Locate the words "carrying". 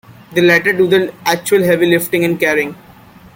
2.39-2.75